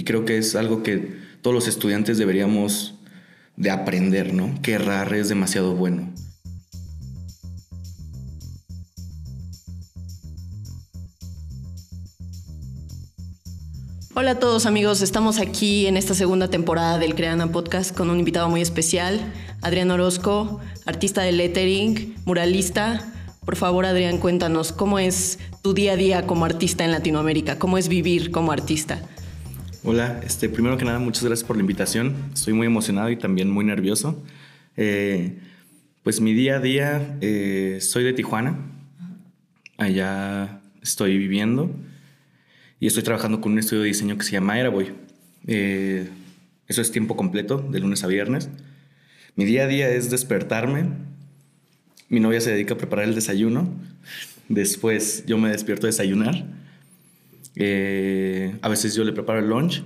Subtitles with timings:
[0.00, 1.12] Y creo que es algo que
[1.42, 2.94] todos los estudiantes deberíamos
[3.58, 4.54] de aprender, ¿no?
[4.62, 6.10] Que errar es demasiado bueno.
[14.14, 18.20] Hola a todos amigos, estamos aquí en esta segunda temporada del Creana Podcast con un
[18.20, 19.20] invitado muy especial,
[19.60, 23.12] Adrián Orozco, artista de lettering, muralista.
[23.44, 27.76] Por favor, Adrián, cuéntanos cómo es tu día a día como artista en Latinoamérica, cómo
[27.76, 29.02] es vivir como artista.
[29.82, 32.14] Hola, este, primero que nada, muchas gracias por la invitación.
[32.34, 34.22] Estoy muy emocionado y también muy nervioso.
[34.76, 35.38] Eh,
[36.02, 38.58] pues mi día a día, eh, soy de Tijuana,
[39.78, 41.74] allá estoy viviendo
[42.78, 44.92] y estoy trabajando con un estudio de diseño que se llama Airaboy.
[45.46, 46.10] Eh,
[46.68, 48.50] eso es tiempo completo, de lunes a viernes.
[49.34, 50.90] Mi día a día es despertarme.
[52.10, 53.72] Mi novia se dedica a preparar el desayuno.
[54.50, 56.44] Después yo me despierto a desayunar.
[57.56, 59.82] Eh, a veces yo le preparo el lunch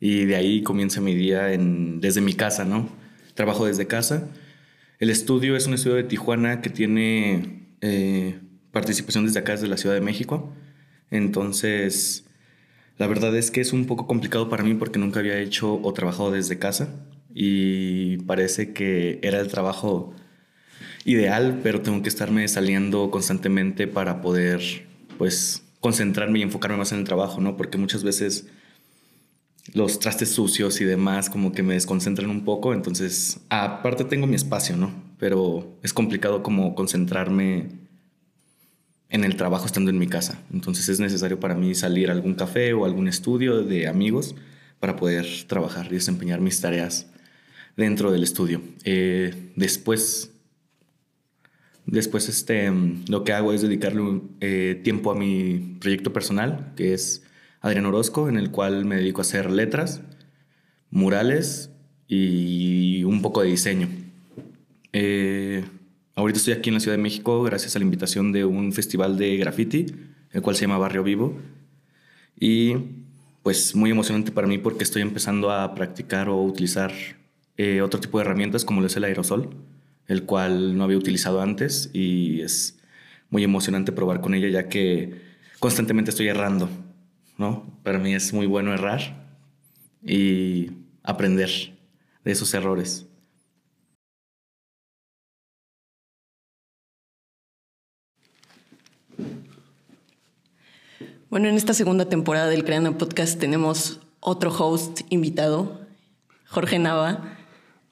[0.00, 2.88] y de ahí comienza mi día en, desde mi casa, ¿no?
[3.34, 4.28] Trabajo desde casa.
[4.98, 8.38] El estudio es un estudio de Tijuana que tiene eh,
[8.70, 10.52] participación desde acá, desde la Ciudad de México.
[11.10, 12.24] Entonces,
[12.98, 15.92] la verdad es que es un poco complicado para mí porque nunca había hecho o
[15.92, 16.88] trabajado desde casa
[17.34, 20.14] y parece que era el trabajo
[21.04, 24.60] ideal, pero tengo que estarme saliendo constantemente para poder,
[25.18, 27.56] pues, concentrarme y enfocarme más en el trabajo, ¿no?
[27.58, 28.46] Porque muchas veces
[29.74, 34.36] los trastes sucios y demás como que me desconcentran un poco, entonces, aparte tengo mi
[34.36, 34.94] espacio, ¿no?
[35.18, 37.68] Pero es complicado como concentrarme
[39.10, 40.40] en el trabajo estando en mi casa.
[40.52, 44.34] Entonces es necesario para mí salir a algún café o algún estudio de amigos
[44.78, 47.06] para poder trabajar y desempeñar mis tareas
[47.76, 48.62] dentro del estudio.
[48.84, 50.31] Eh, después,
[51.86, 52.72] después este,
[53.08, 57.24] lo que hago es dedicarle eh, tiempo a mi proyecto personal, que es
[57.60, 60.02] Adrián Orozco, en el cual me dedico a hacer letras,
[60.90, 61.70] murales
[62.08, 63.88] y un poco de diseño.
[64.92, 65.64] Eh,
[66.14, 69.16] Ahorita estoy aquí en la Ciudad de México gracias a la invitación de un festival
[69.16, 69.86] de graffiti,
[70.30, 71.38] el cual se llama Barrio Vivo.
[72.38, 72.74] Y
[73.42, 76.92] pues muy emocionante para mí porque estoy empezando a practicar o utilizar
[77.56, 79.56] eh, otro tipo de herramientas como lo es el aerosol,
[80.06, 82.78] el cual no había utilizado antes y es
[83.30, 85.20] muy emocionante probar con ella ya que
[85.58, 86.68] constantemente estoy errando,
[87.38, 87.78] ¿no?
[87.82, 89.26] Para mí es muy bueno errar
[90.04, 90.70] y
[91.02, 91.50] aprender
[92.24, 93.06] de esos errores.
[101.30, 105.80] Bueno, en esta segunda temporada del Creando Podcast tenemos otro host invitado,
[106.46, 107.38] Jorge Nava.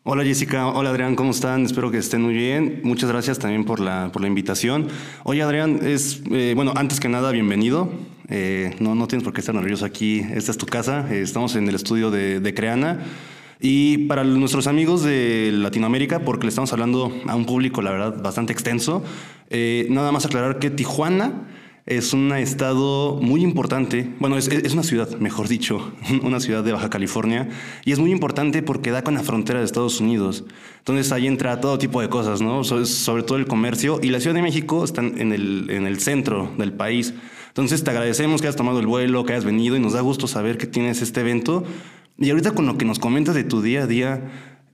[0.03, 1.67] Hola Jessica, hola Adrián, ¿cómo están?
[1.67, 2.81] Espero que estén muy bien.
[2.85, 4.89] Muchas gracias también por la, por la invitación.
[5.25, 7.93] Oye Adrián, es, eh, bueno, antes que nada, bienvenido.
[8.31, 11.55] Eh, no, no tienes por qué estar nervioso aquí, esta es tu casa, eh, estamos
[11.55, 13.01] en el estudio de, de Creana.
[13.61, 18.23] Y para nuestros amigos de Latinoamérica, porque le estamos hablando a un público, la verdad,
[18.23, 19.05] bastante extenso,
[19.51, 21.47] nada más aclarar que Tijuana
[21.91, 25.93] es un estado muy importante, bueno, es, una ciudad, mejor dicho,
[26.23, 27.49] una ciudad de Baja California,
[27.85, 30.45] y es muy importante porque da con la frontera de Estados Unidos.
[30.79, 32.63] Entonces ahí entra todo tipo de cosas, ¿no?
[32.63, 36.53] sobre todo el comercio, y la Ciudad de México está en el, en el centro
[36.57, 37.13] del país.
[37.49, 40.29] Entonces te agradecemos que hayas tomado el vuelo, que hayas venido, y nos da gusto
[40.29, 41.65] saber que tienes este evento.
[42.19, 44.31] Y ahorita con lo que nos comentas de tu día a día,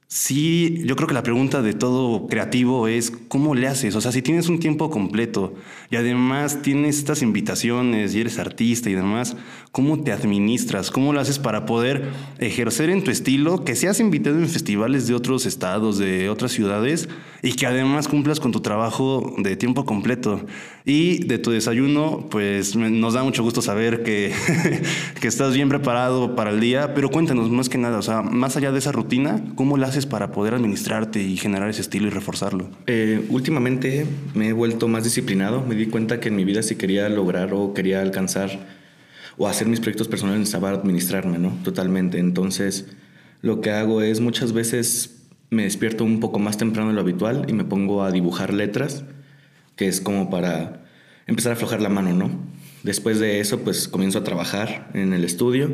[0.09, 3.97] Sí, yo creo que la pregunta de todo creativo es cómo le haces.
[3.97, 5.55] O sea, si tienes un tiempo completo
[5.91, 9.37] y además tienes estas invitaciones y eres artista y demás,
[9.72, 10.93] ¿cómo te administras?
[10.93, 15.15] ¿Cómo lo haces para poder ejercer en tu estilo, que seas invitado en festivales de
[15.15, 17.09] otros estados, de otras ciudades
[17.43, 20.45] y que además cumplas con tu trabajo de tiempo completo?
[20.85, 24.33] Y de tu desayuno, pues nos da mucho gusto saber que,
[25.21, 28.57] que estás bien preparado para el día, pero cuéntanos más que nada, o sea, más
[28.57, 32.11] allá de esa rutina, ¿cómo la haces para poder administrarte y generar ese estilo y
[32.11, 32.69] reforzarlo?
[32.87, 36.77] Eh, últimamente me he vuelto más disciplinado, me di cuenta que en mi vida si
[36.77, 38.77] quería lograr o quería alcanzar
[39.39, 41.57] o hacer mis proyectos personales necesitaba administrarme, ¿no?
[41.63, 42.19] Totalmente.
[42.19, 42.87] Entonces,
[43.43, 45.16] lo que hago es muchas veces
[45.50, 49.04] me despierto un poco más temprano de lo habitual y me pongo a dibujar letras
[49.76, 50.84] que es como para
[51.26, 52.31] empezar a aflojar la mano, ¿no?
[52.82, 55.70] Después de eso, pues comienzo a trabajar en el estudio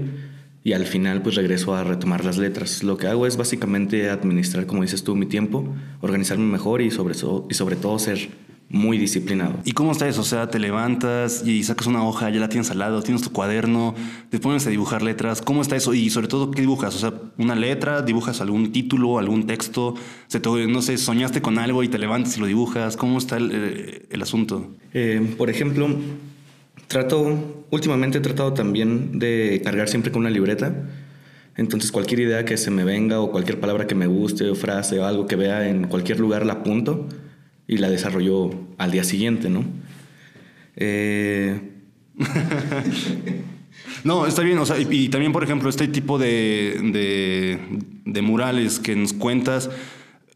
[0.64, 2.82] y al final pues regreso a retomar las letras.
[2.82, 7.14] Lo que hago es básicamente administrar, como dices tú, mi tiempo, organizarme mejor y sobre,
[7.14, 8.28] y sobre todo ser
[8.72, 9.58] muy disciplinado.
[9.64, 10.22] ¿Y cómo está eso?
[10.22, 13.30] O sea, te levantas y sacas una hoja, ya la tienes al lado, tienes tu
[13.30, 13.94] cuaderno,
[14.30, 15.42] te pones a dibujar letras.
[15.42, 15.92] ¿Cómo está eso?
[15.92, 16.96] Y sobre todo, ¿qué dibujas?
[16.96, 19.94] O sea, una letra, dibujas algún título, algún texto,
[20.26, 22.96] se no sé, soñaste con algo y te levantas y lo dibujas.
[22.96, 24.74] ¿Cómo está el, eh, asunto?
[24.94, 25.88] Eh, por ejemplo,
[26.88, 30.74] trato, últimamente he tratado también de cargar siempre con una libreta
[31.56, 34.98] Entonces cualquier idea que se me venga o cualquier palabra que me guste o frase
[34.98, 37.06] o algo que vea en cualquier lugar la apunto
[37.72, 39.64] y la desarrollo al día siguiente, ¿no?
[40.76, 41.58] Eh,
[44.04, 47.58] no, está bien, o sea, y, también, por ejemplo, este tipo de,
[48.04, 49.70] de, murales que nos cuentas,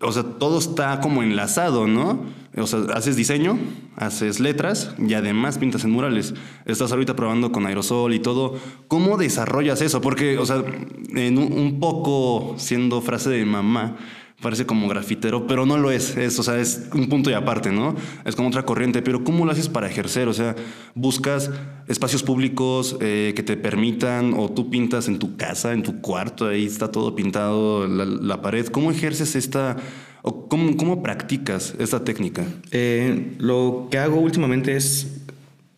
[0.00, 2.24] o sea, todo está como enlazado, ¿no?
[2.56, 3.58] O sea, haces diseño,
[3.96, 6.32] haces letras y además pintas en murales.
[6.64, 8.58] Estás ahorita probando con aerosol y todo.
[8.88, 10.00] ¿Cómo desarrollas eso?
[10.00, 13.98] Porque, o sea, un poco siendo frase de mamá,
[14.46, 16.16] parece como grafitero, pero no lo es.
[16.16, 16.38] es.
[16.38, 17.96] O sea, es un punto y aparte, ¿no?
[18.24, 19.02] Es como otra corriente.
[19.02, 20.28] Pero ¿cómo lo haces para ejercer?
[20.28, 20.54] O sea,
[20.94, 21.50] buscas
[21.88, 26.46] espacios públicos eh, que te permitan, o tú pintas en tu casa, en tu cuarto,
[26.46, 28.64] ahí está todo pintado, la, pared.
[28.66, 29.78] ¿Cómo ejerces esta,
[30.22, 32.44] o cómo, cómo practicas esta técnica?
[32.70, 35.24] Eh, lo que hago últimamente es,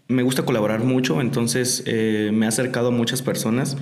[0.09, 3.79] me gusta colaborar mucho, entonces eh, me he acercado a muchas personas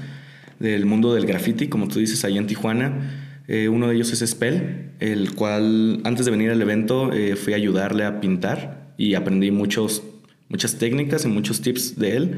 [0.60, 4.28] del mundo del graffiti, como tú dices, allá en Tijuana eh, uno de ellos es
[4.28, 9.14] Spell, el cual antes de venir al evento eh, fui a ayudarle a pintar y
[9.14, 10.02] aprendí muchos,
[10.48, 12.36] muchas técnicas y muchos tips de él.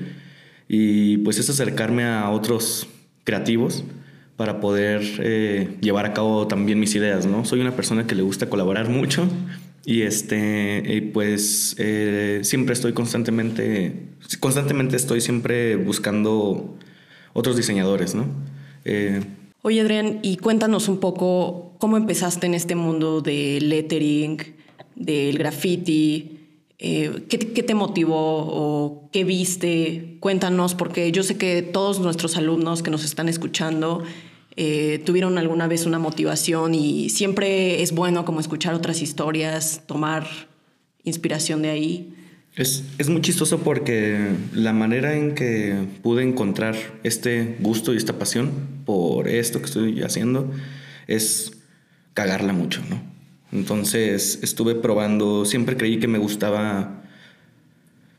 [0.69, 2.89] Y pues es acercarme a otros
[3.25, 3.85] creativos
[4.37, 7.45] para poder eh, llevar a cabo también mis ideas, ¿no?
[7.45, 9.27] Soy una persona que le gusta colaborar mucho
[9.87, 11.75] y este, pues
[12.43, 14.09] siempre estoy constantemente,
[14.39, 16.77] constantemente estoy siempre buscando
[17.33, 18.27] otros diseñadores, ¿no?
[19.63, 24.39] Oye, Adrián, y cuéntanos un poco cómo empezaste en este mundo del lettering,
[24.95, 26.39] del graffiti.
[26.79, 30.17] Eh, ¿qué, te motivó o qué viste?
[30.21, 34.05] Cuéntanos, porque yo sé que todos nuestros alumnos que nos están escuchando
[34.55, 40.25] eh, tuvieron alguna vez una motivación y siempre es bueno como escuchar otras historias, tomar
[41.03, 42.15] inspiración de ahí.
[42.59, 46.75] Es, es, muy chistoso porque la manera en que pude encontrar
[47.05, 48.51] este gusto y esta pasión
[48.85, 50.53] por esto que estoy haciendo
[51.07, 51.53] es
[52.15, 53.01] cagarla mucho, ¿no?
[53.53, 57.05] Entonces estuve probando, siempre creí que me gustaba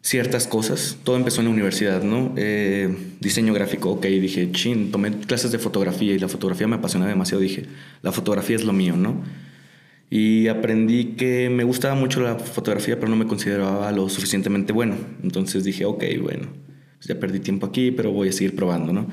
[0.01, 0.97] ciertas cosas.
[1.03, 2.33] Todo empezó en la universidad, ¿no?
[2.37, 7.07] Eh, diseño gráfico, ok, dije, chin, tomé clases de fotografía y la fotografía me apasiona
[7.07, 7.65] demasiado, dije,
[8.01, 9.21] la fotografía es lo mío, ¿no?
[10.09, 14.95] Y aprendí que me gustaba mucho la fotografía, pero no me consideraba lo suficientemente bueno.
[15.21, 16.47] Entonces dije, ok, bueno,
[16.97, 19.07] pues ya perdí tiempo aquí, pero voy a seguir probando, ¿no?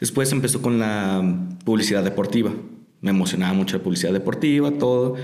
[0.00, 1.22] Después empezó con la
[1.64, 2.52] publicidad deportiva.
[3.00, 5.14] Me emocionaba mucho la publicidad deportiva, todo.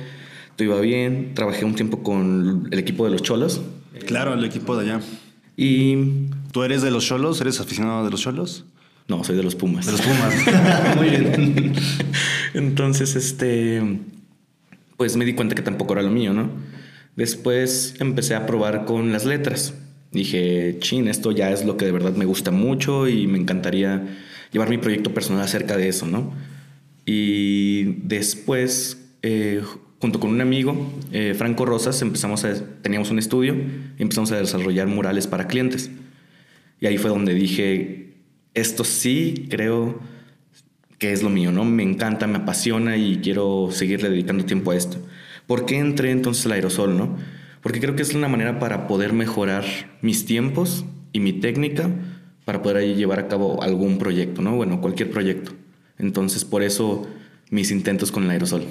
[0.55, 1.32] Todo iba bien.
[1.34, 3.62] Trabajé un tiempo con el equipo de los Cholos.
[4.06, 5.00] Claro, el equipo de allá.
[5.56, 6.29] Y...
[6.52, 7.40] ¿Tú eres de los Cholos?
[7.43, 8.64] ¿Eres aficionado de los Cholos?
[9.08, 9.84] No, soy de los Pumas.
[9.84, 10.96] De los Pumas.
[10.96, 11.75] Muy bien.
[12.55, 13.82] Entonces, este
[14.96, 16.50] pues me di cuenta que tampoco era lo mío, ¿no?
[17.16, 19.75] Después empecé a probar con las letras.
[20.12, 24.04] Dije, chin, esto ya es lo que de verdad me gusta mucho y me encantaría
[24.52, 26.32] llevar mi proyecto personal acerca de eso, ¿no?
[27.04, 29.62] Y después, eh,
[30.00, 33.54] junto con un amigo, eh, Franco Rosas, empezamos a, teníamos un estudio
[33.98, 35.90] y empezamos a desarrollar murales para clientes.
[36.81, 38.14] Y ahí fue donde dije,
[38.54, 40.00] esto sí creo
[40.98, 41.64] que es lo mío, ¿no?
[41.64, 44.98] Me encanta, me apasiona y quiero seguirle dedicando tiempo a esto.
[45.46, 47.16] ¿Por qué entré entonces al aerosol, no?
[47.62, 49.64] Porque creo que es una manera para poder mejorar
[50.00, 51.90] mis tiempos y mi técnica
[52.44, 54.54] para poder ahí llevar a cabo algún proyecto, ¿no?
[54.56, 55.52] Bueno, cualquier proyecto.
[55.98, 57.06] Entonces, por eso
[57.50, 58.65] mis intentos con el aerosol.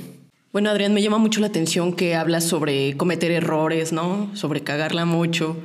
[0.52, 4.34] Bueno, Adrián, me llama mucho la atención que hablas sobre cometer errores, ¿no?
[4.36, 5.58] Sobre cagarla mucho.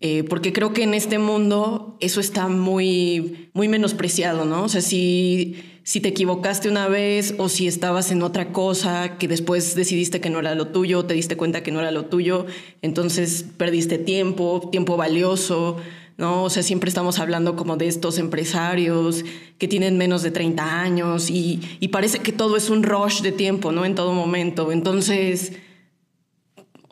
[0.00, 4.64] Eh, porque creo que en este mundo eso está muy, muy menospreciado, ¿no?
[4.64, 9.28] O sea, si, si te equivocaste una vez o si estabas en otra cosa que
[9.28, 12.46] después decidiste que no era lo tuyo, te diste cuenta que no era lo tuyo,
[12.82, 15.76] entonces perdiste tiempo, tiempo valioso,
[16.18, 16.44] ¿no?
[16.44, 19.24] O sea, siempre estamos hablando como de estos empresarios
[19.58, 23.32] que tienen menos de 30 años y, y parece que todo es un rush de
[23.32, 23.84] tiempo, ¿no?
[23.84, 24.70] En todo momento.
[24.70, 25.52] Entonces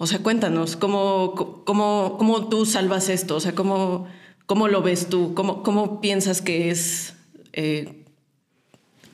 [0.02, 1.34] o sea, cuéntanos, ¿cómo,
[1.66, 3.36] cómo, cómo tú salvas esto?
[3.36, 4.06] O sea, ¿cómo,
[4.46, 5.34] cómo lo ves tú?
[5.34, 7.12] ¿Cómo, cómo piensas que es...
[7.52, 7.99] Eh,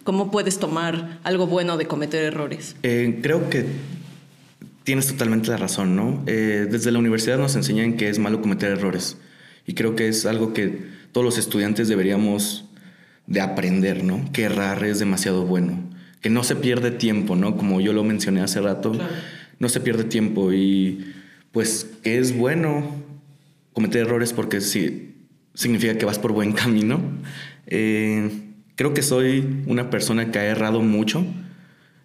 [0.07, 2.77] ¿Cómo puedes tomar algo bueno de cometer errores?
[2.83, 3.67] Eh, creo que
[4.85, 6.23] tienes totalmente la razón, ¿no?
[6.27, 9.19] Eh, desde la universidad nos enseñan que es malo cometer errores.
[9.67, 12.65] Y creo que es algo que todos los estudiantes deberíamos
[13.27, 14.25] de aprender, ¿no?
[14.33, 15.79] Que errar es demasiado bueno.
[16.23, 17.59] Que no se pierde tiempo, ¿no?
[17.59, 18.93] Como yo lo mencioné hace rato.
[18.93, 19.13] Claro
[19.59, 21.15] no se pierde tiempo y
[21.53, 22.85] pues que es bueno
[23.73, 25.15] cometer errores porque sí,
[25.55, 27.01] significa que vas por buen camino.
[27.67, 28.31] Eh,
[28.77, 31.25] creo que soy una persona que ha errado mucho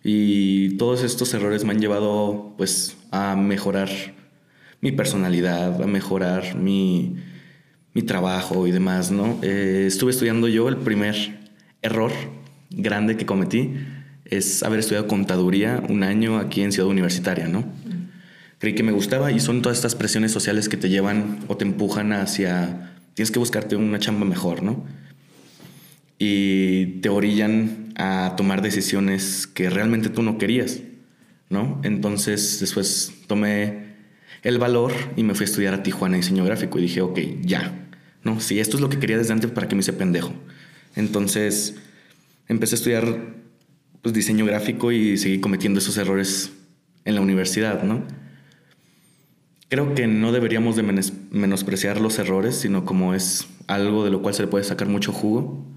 [0.04, 3.90] y todos estos errores me han llevado pues a mejorar
[4.80, 7.18] mi personalidad, a mejorar mi,
[7.94, 9.38] mi trabajo y demás, ¿no?
[9.44, 11.40] Eh, estuve estudiando yo el primer
[11.84, 12.12] error
[12.72, 13.76] grande que cometí
[14.26, 17.66] es haber estudiado contaduría un año aquí en Ciudad Universitaria, ¿no?
[18.60, 21.66] Creí que me gustaba y son todas estas presiones sociales que te llevan o te
[21.66, 24.86] empujan hacia, tienes que buscarte una chamba mejor, ¿no?
[26.24, 30.82] Y te orillan a tomar decisiones que realmente tú no querías,
[31.50, 31.82] ¿no?
[31.84, 33.96] Entonces después tomé
[34.44, 37.90] el valor y me fui a estudiar a Tijuana diseño gráfico y dije, ok, ya,
[38.24, 38.40] ¿no?
[38.40, 40.32] Si esto es lo que quería desde antes, ¿para qué me hice pendejo?
[40.96, 41.78] Entonces
[42.48, 43.18] empecé a estudiar
[44.04, 46.52] pues, diseño gráfico y seguí cometiendo esos errores
[47.04, 48.04] en la universidad, ¿no?
[49.70, 50.84] Creo que no deberíamos de
[51.32, 55.12] menospreciar los errores, sino como es algo de lo cual se le puede sacar mucho
[55.12, 55.71] jugo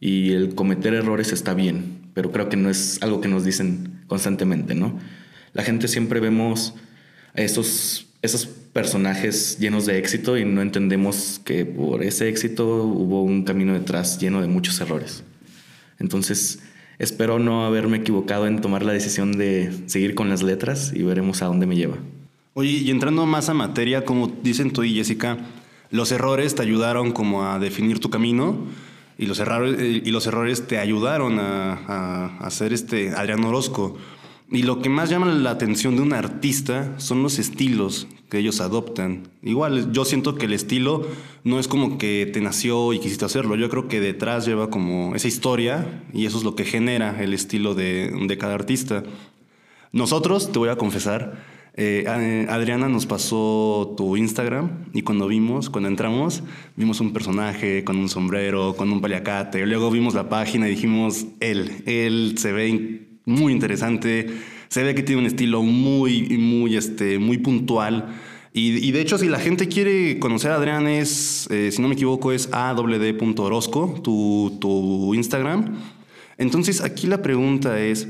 [0.00, 4.02] y el cometer errores está bien, pero creo que no es algo que nos dicen
[4.06, 4.98] constantemente, ¿no?
[5.52, 6.74] La gente siempre vemos
[7.34, 13.44] esos, esos personajes llenos de éxito y no entendemos que por ese éxito hubo un
[13.44, 15.24] camino detrás lleno de muchos errores.
[15.98, 16.60] Entonces,
[16.98, 21.42] espero no haberme equivocado en tomar la decisión de seguir con las letras y veremos
[21.42, 21.96] a dónde me lleva.
[22.54, 25.38] Oye, y entrando más a materia, como dicen tú y Jessica,
[25.90, 28.66] los errores te ayudaron como a definir tu camino
[29.18, 33.98] y los errores, eh, y los errores te ayudaron a, a, ser este Adrián Orozco.
[34.50, 38.60] Y lo que más llama la atención de un artista son los estilos que ellos
[38.60, 39.28] adoptan.
[39.42, 41.06] Igual, yo siento que el estilo
[41.44, 43.56] no es como que te nació y quisiste hacerlo.
[43.56, 47.34] Yo creo que detrás lleva como esa historia y eso es lo que genera el
[47.34, 49.02] estilo de, de cada artista.
[49.92, 51.44] Nosotros, te voy a confesar,
[51.80, 56.42] eh, Adriana nos pasó tu Instagram y cuando vimos, cuando entramos,
[56.74, 59.64] vimos un personaje con un sombrero, con un paliacate.
[59.64, 64.26] Luego vimos la página y dijimos, él, él se ve muy interesante,
[64.66, 68.08] se ve que tiene un estilo muy, muy, este, muy puntual.
[68.52, 71.94] Y, de hecho, si la gente quiere conocer a Adrián, es, eh, si no me
[71.94, 75.76] equivoco, es awd.orozco, tu, tu Instagram.
[76.38, 78.08] Entonces, aquí la pregunta es,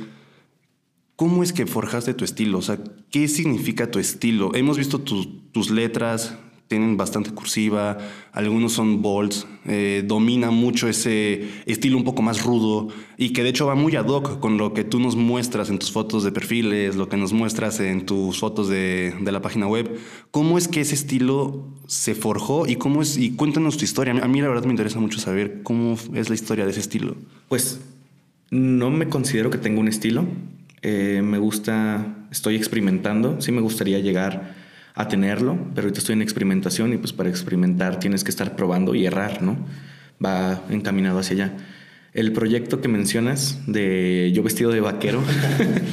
[1.18, 2.58] ¿Cómo es que forjaste tu estilo?
[2.58, 2.78] O sea,
[3.10, 4.54] ¿qué significa tu estilo?
[4.54, 7.98] Hemos visto tus letras, tienen bastante cursiva,
[8.30, 13.48] algunos son bolds, eh, domina mucho ese estilo un poco más rudo y que de
[13.48, 16.30] hecho va muy ad hoc con lo que tú nos muestras en tus fotos de
[16.30, 19.98] perfiles, lo que nos muestras en tus fotos de, de la página web.
[20.30, 23.16] ¿Cómo es que ese estilo se forjó y cómo es?
[23.16, 24.12] Y cuéntanos tu historia.
[24.22, 27.16] A mí la verdad me interesa mucho saber cómo es la historia de ese estilo.
[27.48, 27.80] Pues
[28.52, 30.24] no me considero que tenga un estilo
[30.82, 34.54] eh, me gusta, estoy experimentando, sí me gustaría llegar
[34.94, 38.94] a tenerlo, pero ahorita estoy en experimentación y pues para experimentar tienes que estar probando
[38.94, 39.56] y errar, ¿no?
[40.24, 41.56] Va encaminado hacia allá.
[42.14, 45.22] El proyecto que mencionas de yo vestido de vaquero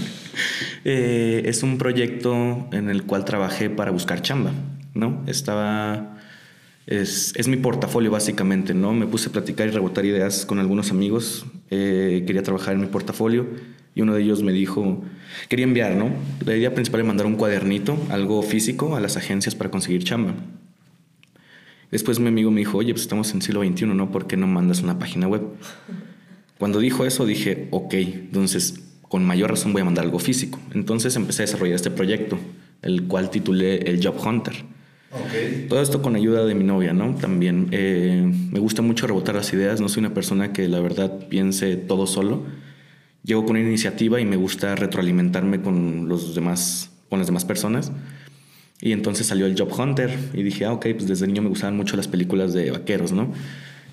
[0.86, 4.52] eh, es un proyecto en el cual trabajé para buscar chamba,
[4.94, 5.24] ¿no?
[5.28, 6.12] Estaba...
[6.88, 8.94] Es, es, mi portafolio básicamente, ¿no?
[8.94, 11.48] Me puse a platicar y rebotar ideas con algunos amigos.
[11.72, 13.48] Eh, quería trabajar en mi portafolio
[13.96, 15.02] y uno de ellos me dijo,
[15.48, 16.12] quería enviar, ¿no?
[16.46, 20.36] La idea principal es mandar un cuadernito, algo físico, a las agencias para conseguir chamba.
[21.92, 24.12] Después mi amigo me dijo, oye, pues estamos en siglo XXI, ¿no?
[24.12, 25.44] ¿Por qué no mandas una página web?
[26.60, 30.60] Cuando dijo eso dije, ok, entonces con mayor razón voy a mandar algo físico.
[30.74, 32.38] Entonces empecé a desarrollar este proyecto,
[32.82, 34.56] el cual titulé el Job Hunter.
[35.28, 35.68] Okay.
[35.70, 37.16] Todo esto con ayuda de mi novia, ¿no?
[37.16, 41.30] También eh, me gusta mucho rebotar las ideas, no soy una persona que la verdad
[41.30, 42.44] piense todo solo
[43.26, 47.92] llego con una iniciativa y me gusta retroalimentarme con los demás, con las demás personas.
[48.82, 51.76] Y entonces salió el Job Hunter y dije, ah, ok, pues desde niño me gustaban
[51.76, 53.34] mucho las películas de vaqueros, ¿no?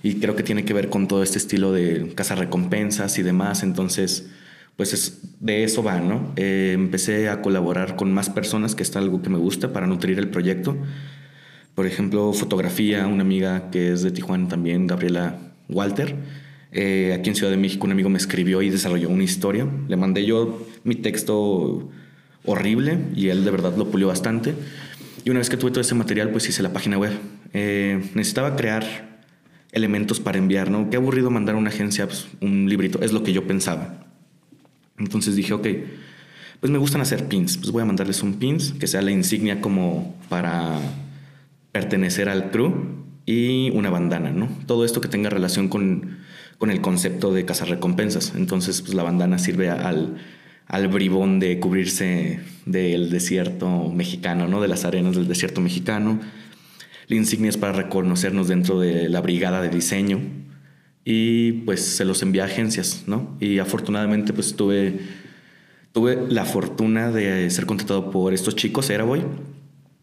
[0.03, 3.62] Y creo que tiene que ver con todo este estilo de recompensas y demás.
[3.62, 4.29] Entonces,
[4.77, 6.33] pues es, de eso va, ¿no?
[6.37, 10.19] Eh, empecé a colaborar con más personas, que está algo que me gusta para nutrir
[10.19, 10.77] el proyecto.
[11.75, 16.17] Por ejemplo, fotografía, una amiga que es de Tijuana también, Gabriela Walter
[16.73, 19.67] eh, aquí en Ciudad de México un amigo me escribió y desarrolló una historia.
[19.88, 21.91] Le mandé yo mi texto
[22.45, 24.55] horrible y él de verdad lo pulió bastante.
[25.25, 27.12] Y una vez que tuve todo ese material, pues hice la página web.
[27.52, 29.21] Eh, necesitaba crear
[29.71, 30.91] elementos para enviar, ¿no?
[30.91, 34.07] Qué aburrido mandar a una agencia pues, un librito, es lo que yo pensaba.
[34.99, 35.67] Entonces dije, ok,
[36.61, 39.61] pues me gustan hacer pins, pues voy a mandarles un pins que sea la insignia
[39.61, 40.79] como para
[41.73, 42.73] pertenecer al crew
[43.26, 44.49] y una bandana, ¿no?
[44.67, 46.22] Todo esto que tenga relación con
[46.62, 48.35] con el concepto de recompensas.
[48.37, 50.19] Entonces, pues la bandana sirve al,
[50.69, 54.61] al bribón de cubrirse del desierto mexicano, ¿no?
[54.61, 56.21] De las arenas del desierto mexicano.
[57.09, 60.21] La insignia es para reconocernos dentro de la brigada de diseño.
[61.04, 63.37] Y pues se los envía a agencias, ¿no?
[63.40, 65.00] Y afortunadamente, pues tuve,
[65.90, 69.25] tuve la fortuna de ser contratado por estos chicos, Eraboy.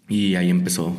[0.09, 0.93] Y ahí empezó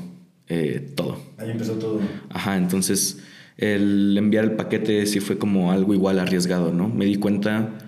[0.49, 1.21] eh, todo.
[1.37, 2.01] Ahí empezó todo.
[2.31, 3.19] Ajá, entonces
[3.61, 6.89] el enviar el paquete sí fue como algo igual arriesgado, ¿no?
[6.89, 7.79] Me di cuenta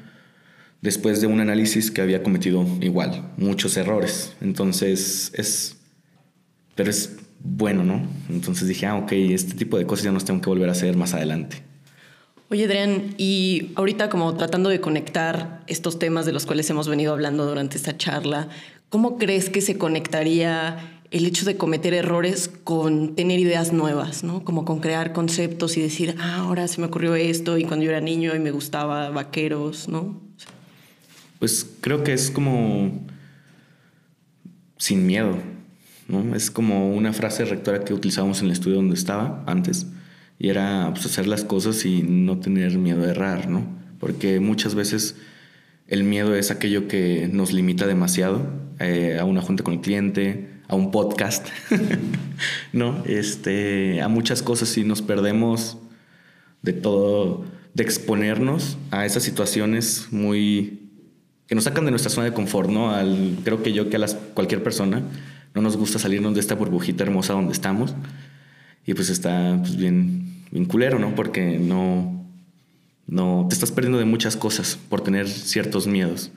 [0.83, 4.35] después de un análisis que había cometido igual, muchos errores.
[4.43, 5.77] Entonces es,
[6.75, 8.07] pero es bueno, ¿no?
[8.29, 10.97] Entonces dije, ah, ok, este tipo de cosas ya no tengo que volver a hacer
[10.97, 11.63] más adelante.
[12.51, 17.15] Oye, Adrián, y ahorita como tratando de conectar estos temas de los cuales hemos venido
[17.15, 18.49] hablando durante esta charla,
[18.91, 24.45] ¿cómo crees que se conectaría el hecho de cometer errores con tener ideas nuevas, ¿no?
[24.45, 27.91] Como con crear conceptos y decir, ah, ahora se me ocurrió esto y cuando yo
[27.91, 30.19] era niño y me gustaba vaqueros, ¿no?
[31.39, 33.07] Pues creo que es como
[34.79, 35.37] sin miedo,
[36.09, 36.35] ¿no?
[36.35, 39.87] Es como una frase rectora que utilizábamos en el estudio donde estaba antes
[40.39, 43.67] y era pues, hacer las cosas y no tener miedo a errar, ¿no?
[44.01, 45.17] Porque muchas veces
[45.89, 48.47] el miedo es aquello que nos limita demasiado
[48.81, 51.49] eh, a una junta con el cliente, a un podcast,
[52.73, 53.05] ¿no?
[53.05, 55.77] Este, a muchas cosas y nos perdemos
[56.63, 60.89] de todo, de exponernos a esas situaciones muy
[61.47, 62.91] que nos sacan de nuestra zona de confort, ¿no?
[62.91, 65.03] Al, creo que yo que a las, cualquier persona
[65.55, 67.95] no nos gusta salirnos de esta burbujita hermosa donde estamos
[68.87, 71.15] y pues está pues, bien, bien culero, ¿no?
[71.15, 72.25] Porque no,
[73.07, 76.31] no, te estás perdiendo de muchas cosas por tener ciertos miedos.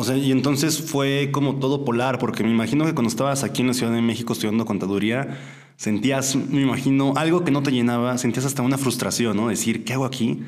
[0.00, 3.62] O sea, y entonces fue como todo polar, porque me imagino que cuando estabas aquí
[3.62, 5.40] en la Ciudad de México estudiando contaduría,
[5.74, 9.48] sentías, me imagino, algo que no te llenaba, sentías hasta una frustración, ¿no?
[9.48, 10.44] Decir, ¿qué hago aquí?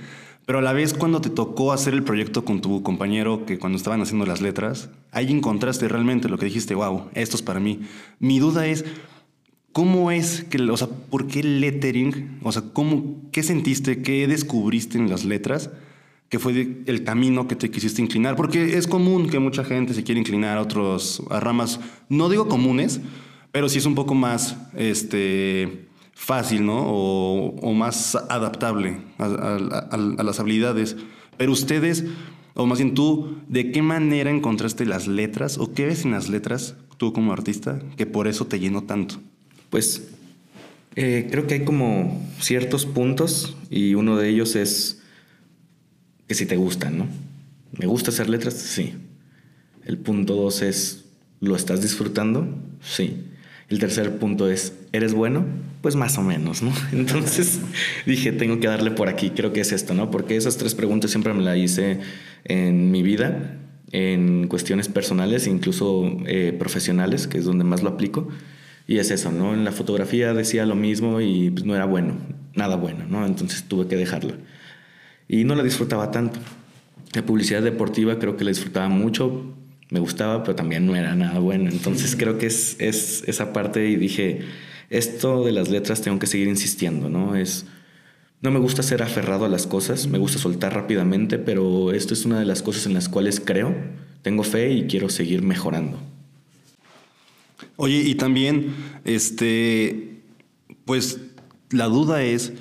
[0.47, 3.76] Pero a la vez cuando te tocó hacer el proyecto con tu compañero, que cuando
[3.76, 7.80] estaban haciendo las letras, ahí encontraste realmente lo que dijiste, wow, esto es para mí.
[8.21, 8.85] Mi duda es,
[9.73, 12.38] ¿Cómo es que, o sea, por qué lettering?
[12.45, 15.71] O sea, ¿cómo, ¿qué sentiste, qué descubriste en las letras?
[16.30, 18.37] Que fue el camino que te quisiste inclinar?
[18.37, 22.49] Porque es común que mucha gente se quiera inclinar a otros, a ramas, no digo
[22.49, 23.00] comunes,
[23.52, 26.84] pero sí es un poco más este, fácil, ¿no?
[26.87, 29.25] O, más adaptable a,
[29.90, 30.96] a, las habilidades.
[31.37, 32.04] Pero ustedes,
[32.54, 36.28] o más bien tú, ¿de qué manera encontraste las letras o qué ves en las
[36.28, 39.16] letras tú como artista que por eso te llenó tanto?
[39.69, 40.10] Pues
[40.95, 45.00] eh, creo que hay como ciertos puntos y uno de ellos es
[46.30, 47.08] que si te gustan, ¿no?
[47.76, 48.54] ¿Me gusta hacer letras?
[48.54, 48.95] Sí.
[49.84, 51.06] El punto dos es,
[51.40, 52.47] ¿lo estás disfrutando?
[52.80, 53.25] Sí.
[53.69, 55.45] El tercer punto es, ¿eres bueno?
[55.82, 56.73] Pues más o menos, ¿no?
[56.93, 57.58] Entonces
[58.06, 60.12] dije, tengo que darle por aquí, creo que es esto, ¿no?
[60.12, 61.99] Porque esas tres preguntas siempre me las hice
[62.45, 63.58] en mi vida,
[63.90, 68.28] en cuestiones personales, incluso eh, profesionales, que es donde más lo aplico.
[68.86, 69.52] Y es eso, ¿no?
[69.52, 72.19] En la fotografía decía lo mismo y pues, no era bueno,
[72.54, 73.26] nada bueno, ¿no?
[73.26, 74.36] Entonces tuve que dejarla.
[75.32, 76.40] Y no la disfrutaba tanto.
[77.12, 79.54] La publicidad deportiva creo que la disfrutaba mucho,
[79.88, 81.71] me gustaba, pero también no era nada bueno.
[81.71, 84.40] Entonces creo que es, es esa parte y dije,
[84.90, 87.36] esto de las letras tengo que seguir insistiendo, ¿no?
[87.36, 87.64] Es,
[88.40, 92.25] no me gusta ser aferrado a las cosas, me gusta soltar rápidamente, pero esto es
[92.25, 93.73] una de las cosas en las cuales creo,
[94.23, 95.97] tengo fe y quiero seguir mejorando.
[97.76, 100.23] Oye, y también, este,
[100.84, 101.21] pues
[101.71, 102.52] la duda es,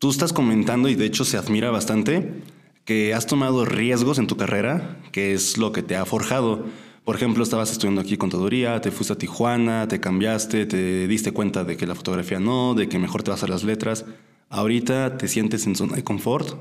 [0.00, 2.42] tú estás comentando y de hecho se admira bastante
[2.84, 6.64] que has tomado riesgos en tu carrera, que es lo que te ha forjado.
[7.04, 11.62] Por ejemplo, estabas estudiando aquí contaduría, te fuiste a Tijuana, te cambiaste, te diste cuenta
[11.62, 14.04] de que la fotografía no, de que mejor te vas a las letras.
[14.48, 16.56] ¿Ahorita te sientes en zona de confort?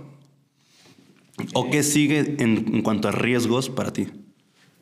[1.54, 4.10] ¿O qué sigue en, en cuanto a riesgos para ti?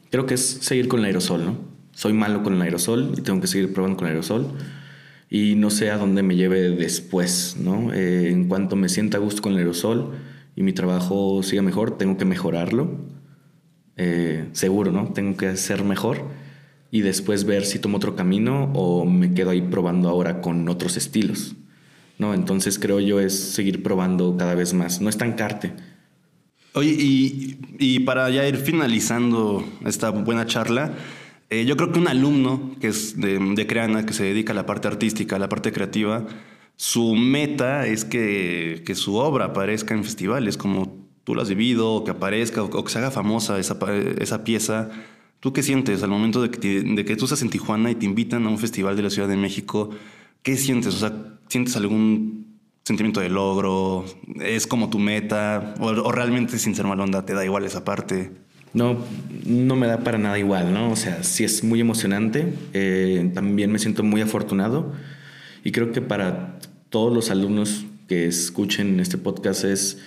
[0.10, 1.78] Creo que es seguir con el aerosol, ¿no?
[1.98, 4.54] soy malo con el aerosol y tengo que seguir probando con el aerosol
[5.30, 7.94] y no sé a dónde me lleve después, ¿no?
[7.94, 10.14] Eh, en cuanto me sienta a gusto con el aerosol
[10.56, 12.98] y mi trabajo siga mejor, tengo que mejorarlo,
[13.98, 15.12] eh, seguro, ¿no?
[15.14, 16.22] Tengo que hacer mejor
[16.92, 20.96] y después ver si tomo otro camino o me quedo ahí probando ahora con otros
[20.96, 21.56] estilos,
[22.18, 22.34] ¿no?
[22.34, 25.74] Entonces creo yo es seguir probando cada vez más, no estancarte.
[26.74, 30.94] Oye, y, y para ya ir finalizando esta buena charla,
[31.50, 34.66] eh, yo creo que un alumno que es de, Creana, que se dedica a la
[34.66, 36.26] parte artística, a la parte creativa,
[36.76, 41.94] su meta es que, que su obra aparezca en festivales, como tú lo has vivido,
[41.94, 43.78] o que aparezca, o, que se haga famosa esa,
[44.20, 44.90] esa pieza.
[45.40, 48.06] ¿Tú qué sientes al momento de que, de que tú estás en Tijuana y te
[48.06, 49.92] invitan a un festival de la Ciudad de México?
[50.44, 50.96] ¿Qué sientes?
[50.96, 54.06] O sea, ¿sientes algún sentimiento de logro?
[54.42, 55.76] ¿Es como tu meta?
[55.80, 58.32] ¿O, o realmente sin ser malonda te da igual esa parte?
[58.78, 59.04] No,
[59.44, 60.92] no me da para nada igual, ¿no?
[60.92, 64.94] O sea, sí es muy emocionante, eh, también me siento muy afortunado
[65.64, 66.60] y creo que para
[66.90, 69.98] todos los alumnos que escuchen este podcast es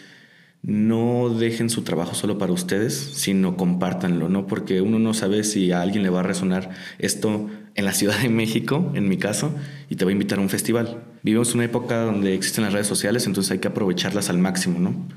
[0.63, 4.47] no dejen su trabajo solo para ustedes, sino compártanlo, ¿no?
[4.47, 8.21] Porque uno no sabe si a alguien le va a resonar esto en la Ciudad
[8.23, 9.53] de México, en mi caso,
[9.89, 11.03] y te va a invitar a un festival.
[11.25, 15.09] Vivimos una época donde existen las redes sociales, entonces hay que aprovecharlas al máximo, ¿no?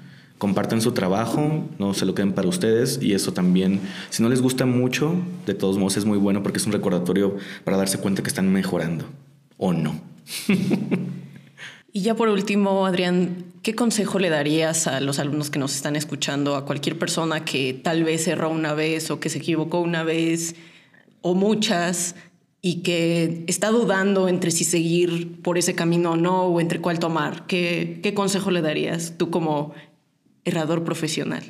[0.44, 3.80] Compartan su trabajo, no se lo queden para ustedes y eso también,
[4.10, 7.38] si no les gusta mucho, de todos modos es muy bueno porque es un recordatorio
[7.64, 9.06] para darse cuenta que están mejorando
[9.56, 10.02] o no.
[11.94, 15.96] Y ya por último, Adrián, ¿qué consejo le darías a los alumnos que nos están
[15.96, 20.04] escuchando, a cualquier persona que tal vez erró una vez o que se equivocó una
[20.04, 20.56] vez
[21.22, 22.16] o muchas
[22.62, 27.00] y que está dudando entre si seguir por ese camino o no o entre cuál
[27.00, 27.46] tomar?
[27.48, 29.74] ¿Qué, qué consejo le darías tú como
[30.46, 31.44] errador profesional?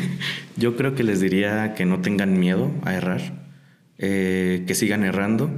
[0.56, 3.44] Yo creo que les diría que no tengan miedo a errar,
[3.98, 5.50] eh, que sigan errando,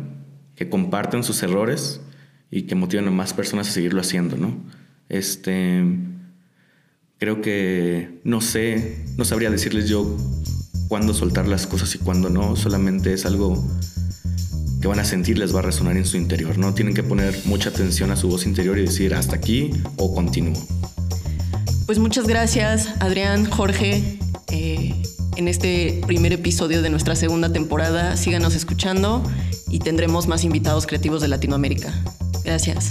[0.55, 2.01] que compartan sus errores
[2.51, 4.57] y que motiven a más personas a seguirlo haciendo, ¿no?
[5.09, 5.85] Este,
[7.19, 10.17] creo que no sé, no sabría decirles yo
[10.89, 13.63] cuándo soltar las cosas y cuándo no, solamente es algo
[14.81, 16.75] que van a sentir, les va a resonar en su interior, ¿no?
[16.75, 20.55] Tienen que poner mucha atención a su voz interior y decir hasta aquí o continúo.
[21.87, 24.19] Pues muchas gracias, Adrián, Jorge.
[24.51, 24.93] Eh,
[25.37, 29.23] en este primer episodio de nuestra segunda temporada, síganos escuchando
[29.69, 31.95] y tendremos más invitados creativos de Latinoamérica.
[32.45, 32.91] Gracias.